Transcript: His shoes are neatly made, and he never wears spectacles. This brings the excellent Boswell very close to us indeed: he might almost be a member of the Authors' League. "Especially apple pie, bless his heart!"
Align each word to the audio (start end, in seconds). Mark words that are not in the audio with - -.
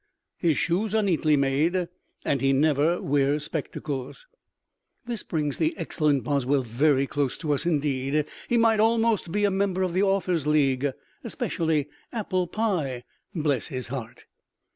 His 0.39 0.57
shoes 0.57 0.95
are 0.95 1.03
neatly 1.03 1.37
made, 1.37 1.87
and 2.25 2.41
he 2.41 2.53
never 2.53 2.99
wears 2.99 3.43
spectacles. 3.43 4.25
This 5.05 5.21
brings 5.21 5.57
the 5.59 5.77
excellent 5.77 6.23
Boswell 6.23 6.63
very 6.63 7.05
close 7.05 7.37
to 7.37 7.51
us 7.51 7.67
indeed: 7.67 8.25
he 8.49 8.57
might 8.57 8.79
almost 8.79 9.31
be 9.31 9.45
a 9.45 9.51
member 9.51 9.83
of 9.83 9.93
the 9.93 10.01
Authors' 10.01 10.47
League. 10.47 10.91
"Especially 11.23 11.87
apple 12.11 12.47
pie, 12.47 13.03
bless 13.35 13.67
his 13.67 13.89
heart!" 13.89 14.25